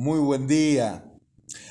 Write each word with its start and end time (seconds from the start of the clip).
Muy 0.00 0.20
buen 0.20 0.46
día. 0.46 1.12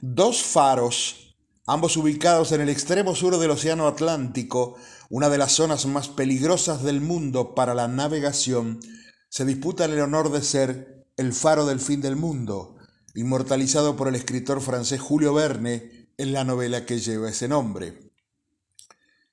Dos 0.00 0.42
faros, 0.42 1.36
ambos 1.68 1.96
ubicados 1.96 2.50
en 2.50 2.60
el 2.60 2.68
extremo 2.68 3.14
sur 3.14 3.38
del 3.38 3.52
Océano 3.52 3.86
Atlántico, 3.86 4.74
una 5.08 5.28
de 5.28 5.38
las 5.38 5.52
zonas 5.52 5.86
más 5.86 6.08
peligrosas 6.08 6.82
del 6.82 7.00
mundo 7.00 7.54
para 7.54 7.76
la 7.76 7.86
navegación, 7.86 8.80
se 9.28 9.44
disputan 9.44 9.92
el 9.92 10.00
honor 10.00 10.32
de 10.32 10.42
ser 10.42 11.06
el 11.16 11.32
faro 11.32 11.64
del 11.64 11.78
fin 11.78 12.00
del 12.00 12.16
mundo, 12.16 12.74
inmortalizado 13.14 13.94
por 13.94 14.08
el 14.08 14.16
escritor 14.16 14.60
francés 14.62 15.00
Julio 15.00 15.32
Verne 15.32 16.10
en 16.18 16.32
la 16.32 16.42
novela 16.42 16.84
que 16.86 16.98
lleva 16.98 17.30
ese 17.30 17.46
nombre. 17.46 18.10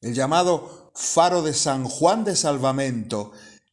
El 0.00 0.12
llamado 0.12 0.90
Faro 0.96 1.42
de 1.42 1.54
San 1.54 1.84
Juan 1.84 2.24
de 2.24 2.34
Salvamento, 2.34 3.30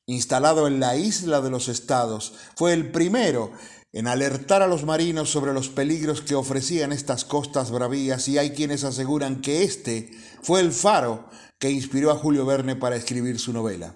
instalado 0.10 0.68
en 0.68 0.80
la 0.80 0.98
isla 0.98 1.40
de 1.40 1.52
los 1.52 1.68
estados, 1.68 2.34
fue 2.56 2.74
el 2.74 2.92
primero 2.92 3.52
en 3.94 4.08
alertar 4.08 4.64
a 4.64 4.68
los 4.68 4.84
marinos 4.84 5.30
sobre 5.30 5.54
los 5.54 5.70
peligros 5.70 6.22
que 6.22 6.34
ofrecían 6.34 6.92
estas 6.92 7.26
costas 7.26 7.70
bravías 7.70 8.28
y 8.28 8.40
hay 8.40 8.52
quienes 8.52 8.84
aseguran 8.84 9.42
que 9.42 9.64
este 9.64 10.12
fue 10.42 10.62
el 10.62 10.72
faro 10.72 11.30
que 11.60 11.70
inspiró 11.70 12.10
a 12.10 12.16
Julio 12.16 12.46
Verne 12.46 12.76
para 12.76 12.96
escribir 12.96 13.40
su 13.40 13.54
novela. 13.54 13.96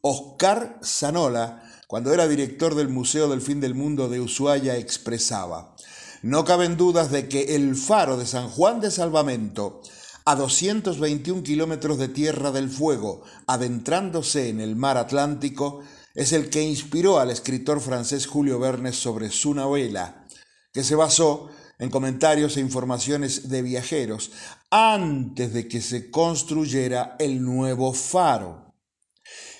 Oscar 0.00 0.80
Zanola, 0.82 1.62
cuando 1.86 2.14
era 2.14 2.26
director 2.26 2.74
del 2.74 2.88
Museo 2.88 3.28
del 3.28 3.42
Fin 3.42 3.60
del 3.60 3.74
Mundo 3.74 4.08
de 4.08 4.20
Ushuaia, 4.20 4.76
expresaba, 4.76 5.76
no 6.22 6.46
caben 6.46 6.78
dudas 6.78 7.10
de 7.10 7.28
que 7.28 7.56
el 7.56 7.76
faro 7.76 8.16
de 8.16 8.24
San 8.24 8.48
Juan 8.48 8.80
de 8.80 8.90
Salvamento, 8.90 9.82
a 10.30 10.36
221 10.36 11.42
kilómetros 11.42 11.98
de 11.98 12.06
Tierra 12.06 12.52
del 12.52 12.70
Fuego, 12.70 13.22
adentrándose 13.48 14.48
en 14.48 14.60
el 14.60 14.76
mar 14.76 14.96
Atlántico, 14.96 15.80
es 16.14 16.32
el 16.32 16.50
que 16.50 16.62
inspiró 16.62 17.18
al 17.18 17.32
escritor 17.32 17.80
francés 17.80 18.28
Julio 18.28 18.60
Verne 18.60 18.92
sobre 18.92 19.30
su 19.30 19.54
novela, 19.54 20.28
que 20.72 20.84
se 20.84 20.94
basó 20.94 21.48
en 21.80 21.90
comentarios 21.90 22.56
e 22.56 22.60
informaciones 22.60 23.48
de 23.48 23.62
viajeros 23.62 24.30
antes 24.70 25.52
de 25.52 25.66
que 25.66 25.80
se 25.80 26.12
construyera 26.12 27.16
el 27.18 27.42
nuevo 27.42 27.92
faro. 27.92 28.72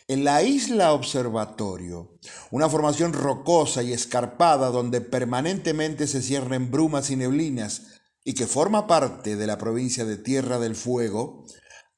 En 0.07 0.23
la 0.23 0.45
isla 0.45 0.93
Observatorio, 0.93 2.17
una 2.53 2.69
formación 2.69 3.13
rocosa 3.13 3.83
y 3.83 3.93
escarpada 3.93 4.71
donde 4.71 5.01
permanentemente 5.01 6.07
se 6.07 6.23
cierren 6.23 6.71
brumas 6.71 7.11
y 7.11 7.17
neblinas 7.17 8.00
y 8.25 8.35
que 8.35 8.47
forma 8.47 8.87
parte 8.87 9.37
de 9.37 9.47
la 9.47 9.59
provincia 9.59 10.05
de 10.05 10.17
Tierra 10.17 10.59
del 10.59 10.77
Fuego, 10.77 11.45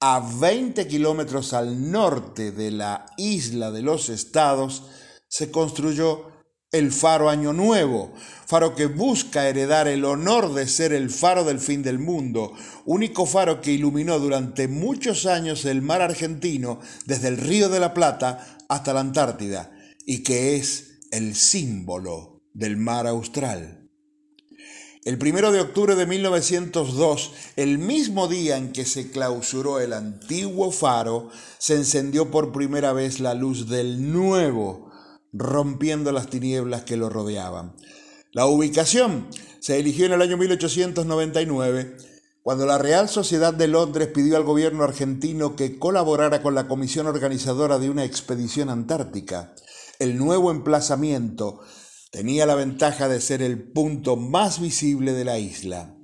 a 0.00 0.20
20 0.20 0.86
kilómetros 0.88 1.52
al 1.52 1.90
norte 1.90 2.50
de 2.50 2.70
la 2.70 3.06
isla 3.16 3.70
de 3.70 3.82
los 3.82 4.08
estados, 4.08 4.84
se 5.28 5.50
construyó 5.50 6.32
el 6.72 6.90
faro 6.90 7.28
Año 7.28 7.52
Nuevo, 7.52 8.12
faro 8.46 8.74
que 8.74 8.86
busca 8.86 9.48
heredar 9.48 9.88
el 9.88 10.04
honor 10.04 10.54
de 10.54 10.66
ser 10.66 10.92
el 10.92 11.10
faro 11.10 11.44
del 11.44 11.60
fin 11.60 11.82
del 11.82 11.98
mundo, 11.98 12.52
único 12.86 13.26
faro 13.26 13.60
que 13.60 13.72
iluminó 13.72 14.18
durante 14.18 14.68
muchos 14.68 15.26
años 15.26 15.66
el 15.66 15.82
mar 15.82 16.00
argentino 16.00 16.80
desde 17.04 17.28
el 17.28 17.36
Río 17.36 17.68
de 17.68 17.78
la 17.78 17.92
Plata 17.92 18.58
hasta 18.68 18.94
la 18.94 19.00
Antártida 19.00 19.70
y 20.06 20.22
que 20.22 20.56
es 20.56 21.00
el 21.10 21.34
símbolo 21.34 22.42
del 22.54 22.78
mar 22.78 23.06
austral. 23.06 23.81
El 25.04 25.18
primero 25.18 25.50
de 25.50 25.60
octubre 25.60 25.96
de 25.96 26.06
1902, 26.06 27.32
el 27.56 27.78
mismo 27.78 28.28
día 28.28 28.56
en 28.56 28.70
que 28.70 28.84
se 28.84 29.10
clausuró 29.10 29.80
el 29.80 29.94
antiguo 29.94 30.70
faro, 30.70 31.28
se 31.58 31.74
encendió 31.74 32.30
por 32.30 32.52
primera 32.52 32.92
vez 32.92 33.18
la 33.18 33.34
luz 33.34 33.68
del 33.68 34.12
nuevo, 34.12 34.92
rompiendo 35.32 36.12
las 36.12 36.30
tinieblas 36.30 36.82
que 36.82 36.96
lo 36.96 37.08
rodeaban. 37.08 37.74
La 38.30 38.46
ubicación 38.46 39.26
se 39.58 39.80
eligió 39.80 40.06
en 40.06 40.12
el 40.12 40.22
año 40.22 40.36
1899, 40.36 41.96
cuando 42.44 42.64
la 42.64 42.78
Real 42.78 43.08
Sociedad 43.08 43.52
de 43.52 43.66
Londres 43.66 44.06
pidió 44.14 44.36
al 44.36 44.44
gobierno 44.44 44.84
argentino 44.84 45.56
que 45.56 45.80
colaborara 45.80 46.42
con 46.42 46.54
la 46.54 46.68
comisión 46.68 47.08
organizadora 47.08 47.80
de 47.80 47.90
una 47.90 48.04
expedición 48.04 48.68
antártica. 48.70 49.52
El 49.98 50.16
nuevo 50.16 50.52
emplazamiento 50.52 51.60
tenía 52.12 52.44
la 52.44 52.54
ventaja 52.54 53.08
de 53.08 53.20
ser 53.20 53.42
el 53.42 53.72
punto 53.72 54.16
más 54.16 54.60
visible 54.60 55.14
de 55.14 55.24
la 55.24 55.38
isla. 55.38 55.96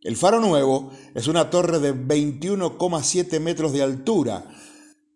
El 0.00 0.16
faro 0.16 0.40
nuevo 0.40 0.90
es 1.14 1.28
una 1.28 1.50
torre 1.50 1.78
de 1.78 1.94
21,7 1.94 3.38
metros 3.38 3.72
de 3.72 3.82
altura, 3.82 4.46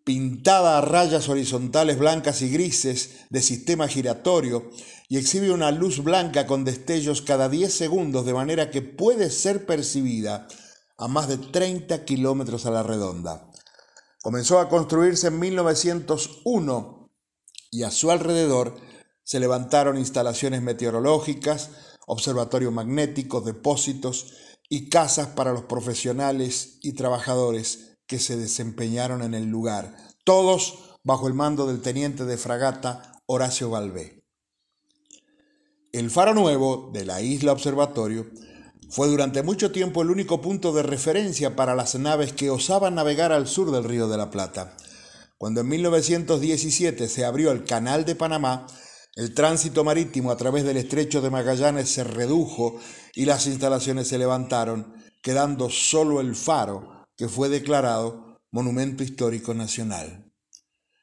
pintada 0.03 0.77
a 0.77 0.81
rayas 0.81 1.27
horizontales 1.27 1.97
blancas 1.97 2.43
y 2.43 2.49
grises 2.49 3.25
de 3.31 3.41
sistema 3.41 3.87
giratorio 3.87 4.69
y 5.09 5.17
exhibe 5.17 5.51
una 5.51 5.71
luz 5.71 6.03
blanca 6.03 6.45
con 6.45 6.65
destellos 6.65 7.23
cada 7.23 7.49
10 7.49 7.73
segundos 7.73 8.25
de 8.25 8.33
manera 8.33 8.69
que 8.69 8.83
puede 8.83 9.31
ser 9.31 9.65
percibida 9.65 10.47
a 10.97 11.07
más 11.07 11.29
de 11.29 11.37
30 11.37 12.05
kilómetros 12.05 12.67
a 12.67 12.71
la 12.71 12.83
redonda. 12.83 13.49
Comenzó 14.21 14.59
a 14.59 14.69
construirse 14.69 15.27
en 15.27 15.39
1901 15.39 17.09
y 17.71 17.83
a 17.83 17.89
su 17.89 18.11
alrededor 18.11 18.90
se 19.23 19.39
levantaron 19.39 19.97
instalaciones 19.97 20.61
meteorológicas, 20.61 21.71
observatorios 22.07 22.73
magnéticos, 22.73 23.45
depósitos 23.45 24.33
y 24.69 24.89
casas 24.89 25.27
para 25.27 25.53
los 25.53 25.63
profesionales 25.63 26.79
y 26.81 26.93
trabajadores 26.93 27.97
que 28.07 28.19
se 28.19 28.37
desempeñaron 28.37 29.21
en 29.23 29.33
el 29.33 29.45
lugar, 29.45 29.95
todos 30.23 30.97
bajo 31.03 31.27
el 31.27 31.33
mando 31.33 31.67
del 31.67 31.81
teniente 31.81 32.25
de 32.25 32.37
fragata 32.37 33.21
Horacio 33.25 33.69
Valvé. 33.69 34.25
El 35.93 36.09
faro 36.09 36.33
nuevo 36.33 36.89
de 36.93 37.05
la 37.05 37.21
isla 37.21 37.51
Observatorio 37.51 38.27
fue 38.89 39.07
durante 39.07 39.43
mucho 39.43 39.71
tiempo 39.71 40.01
el 40.01 40.11
único 40.11 40.41
punto 40.41 40.73
de 40.73 40.83
referencia 40.83 41.55
para 41.55 41.75
las 41.75 41.95
naves 41.95 42.33
que 42.33 42.49
osaban 42.49 42.95
navegar 42.95 43.31
al 43.31 43.47
sur 43.47 43.71
del 43.71 43.85
Río 43.85 44.09
de 44.09 44.17
la 44.17 44.29
Plata. 44.29 44.75
Cuando 45.37 45.61
en 45.61 45.69
1917 45.69 47.07
se 47.07 47.25
abrió 47.25 47.51
el 47.51 47.63
Canal 47.63 48.05
de 48.05 48.15
Panamá, 48.15 48.67
el 49.15 49.33
tránsito 49.33 49.83
marítimo 49.83 50.31
a 50.31 50.37
través 50.37 50.63
del 50.63 50.77
estrecho 50.77 51.21
de 51.21 51.29
Magallanes 51.29 51.89
se 51.89 52.03
redujo 52.03 52.79
y 53.13 53.25
las 53.25 53.45
instalaciones 53.45 54.07
se 54.07 54.17
levantaron, 54.17 54.93
quedando 55.21 55.69
solo 55.69 56.21
el 56.21 56.35
faro, 56.35 57.05
que 57.17 57.27
fue 57.27 57.49
declarado 57.49 58.39
Monumento 58.51 59.03
Histórico 59.03 59.53
Nacional. 59.53 60.31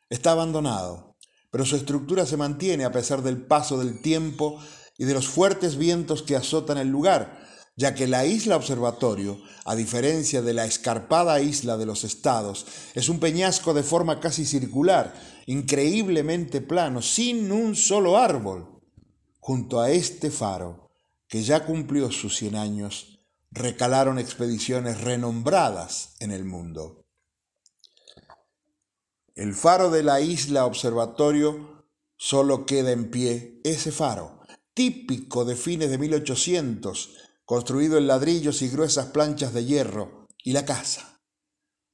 Está 0.09 0.33
abandonado, 0.33 1.17
pero 1.51 1.67
su 1.67 1.77
estructura 1.77 2.25
se 2.25 2.39
mantiene 2.39 2.85
a 2.85 2.93
pesar 2.93 3.23
del 3.23 3.47
paso 3.47 3.79
del 3.79 4.01
tiempo 4.01 4.59
y 4.97 5.05
de 5.05 5.15
los 5.15 5.29
fuertes 5.29 5.77
vientos 5.77 6.23
que 6.23 6.35
azotan 6.35 6.79
el 6.79 6.89
lugar, 6.89 7.47
ya 7.79 7.95
que 7.95 8.09
la 8.09 8.27
isla 8.27 8.57
observatorio, 8.57 9.41
a 9.65 9.77
diferencia 9.77 10.43
de 10.43 10.53
la 10.53 10.65
escarpada 10.65 11.41
isla 11.41 11.77
de 11.77 11.87
los 11.87 12.03
estados, 12.03 12.67
es 12.95 13.09
un 13.09 13.21
peñasco 13.21 13.73
de 13.73 13.85
forma 13.85 14.19
casi 14.19 14.45
circular, 14.45 15.15
increíblemente 15.47 16.61
plano, 16.61 17.01
sin 17.03 17.53
un 17.53 17.77
solo 17.77 18.19
árbol. 18.19 18.83
Junto 19.39 19.81
a 19.81 19.93
este 19.93 20.33
faro, 20.33 20.91
que 21.29 21.45
ya 21.45 21.65
cumplió 21.65 22.11
sus 22.11 22.37
cien 22.37 22.57
años, 22.57 23.21
recalaron 23.53 24.19
expediciones 24.19 25.01
renombradas 25.01 26.17
en 26.19 26.33
el 26.33 26.45
mundo. 26.45 27.07
El 29.37 29.55
faro 29.55 29.93
de 29.93 30.03
la 30.03 30.21
isla 30.21 30.67
observatorio 30.67 31.87
solo 32.17 32.67
queda 32.67 32.91
en 32.91 33.09
pie 33.13 33.61
ese 33.63 33.93
faro, 33.93 34.41
típico 34.75 35.45
de 35.45 35.55
fines 35.55 35.91
de 35.91 35.99
1800, 35.99 37.28
construido 37.49 37.97
en 37.97 38.07
ladrillos 38.07 38.61
y 38.61 38.69
gruesas 38.69 39.07
planchas 39.07 39.55
de 39.55 39.65
hierro, 39.65 40.29
y 40.45 40.53
la 40.53 40.67
casa, 40.67 41.19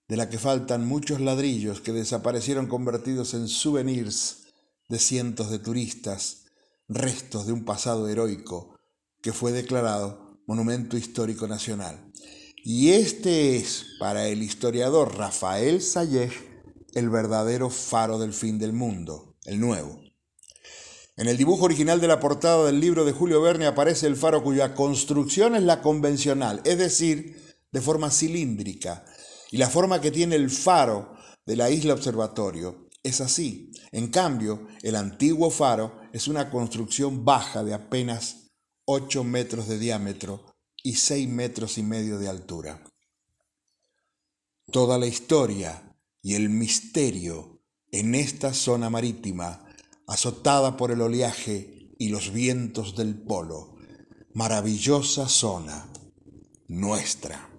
de 0.09 0.17
la 0.17 0.29
que 0.29 0.41
faltan 0.41 0.85
muchos 0.85 1.21
ladrillos 1.21 1.81
que 1.81 1.93
desaparecieron 1.93 2.67
convertidos 2.67 3.35
en 3.35 3.47
souvenirs 3.47 4.49
de 4.89 4.99
cientos 4.99 5.53
de 5.53 5.61
turistas, 5.61 6.47
restos 6.89 7.47
de 7.47 7.53
un 7.53 7.65
pasado 7.65 8.09
heroico 8.09 8.75
que 9.23 9.33
fue 9.33 9.53
declarado 9.53 10.41
Monumento 10.49 10.97
Histórico 10.97 11.47
Nacional. 11.47 12.11
Y 12.65 12.91
este 12.91 13.57
es, 13.57 13.87
para 14.01 14.27
el 14.27 14.43
historiador 14.43 15.17
Rafael 15.17 15.81
Sayej, 15.83 16.33
el 16.95 17.11
verdadero 17.11 17.71
faro 17.71 18.19
del 18.19 18.33
fin 18.33 18.59
del 18.59 18.73
mundo, 18.73 19.37
el 19.45 19.61
nuevo. 19.61 20.04
En 21.17 21.29
el 21.29 21.37
dibujo 21.37 21.65
original 21.65 22.01
de 22.01 22.09
la 22.09 22.19
portada 22.19 22.67
del 22.67 22.81
libro 22.81 23.05
de 23.05 23.13
Julio 23.13 23.41
Verne 23.41 23.67
aparece 23.67 24.09
el 24.09 24.17
faro 24.17 24.43
cuya 24.43 24.75
construcción 24.75 25.55
es 25.55 25.63
la 25.63 25.81
convencional, 25.81 26.61
es 26.65 26.79
decir, 26.79 27.57
de 27.71 27.81
forma 27.81 28.11
cilíndrica. 28.11 29.05
Y 29.53 29.59
la 29.59 29.71
forma 29.71 30.01
que 30.01 30.11
tiene 30.11 30.35
el 30.35 30.51
faro 30.51 31.15
de 31.47 31.55
la 31.55 31.71
isla 31.71 31.95
observatorio 31.95 32.89
es 33.05 33.21
así. 33.21 33.71
En 33.93 34.09
cambio, 34.09 34.67
el 34.83 34.97
antiguo 34.97 35.51
faro 35.51 36.01
es 36.13 36.27
una 36.27 36.51
construcción 36.51 37.25
baja 37.25 37.63
de 37.63 37.75
apenas 37.75 38.51
8 38.87 39.23
metros 39.23 39.69
de 39.69 39.79
diámetro 39.79 40.45
y 40.83 40.97
6 40.97 41.29
metros 41.29 41.79
y 41.79 41.85
medio 41.85 42.19
de 42.19 42.29
altura. 42.29 42.83
Toda 44.73 44.99
la 44.99 45.07
historia 45.07 45.97
y 46.23 46.35
el 46.35 46.49
misterio 46.49 47.63
en 47.93 48.17
esta 48.17 48.53
zona 48.53 48.91
marítima 48.91 49.64
azotada 50.07 50.77
por 50.77 50.91
el 50.91 51.01
oleaje 51.01 51.91
y 51.99 52.09
los 52.09 52.33
vientos 52.33 52.97
del 52.97 53.15
polo. 53.15 53.77
Maravillosa 54.33 55.29
zona 55.29 55.89
nuestra. 56.69 57.54